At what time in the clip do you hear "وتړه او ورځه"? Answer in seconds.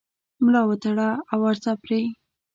0.69-1.71